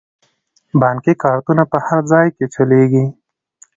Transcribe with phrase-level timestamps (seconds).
[0.81, 3.05] بانکي کارتونه په هر ځای کې چلیږي.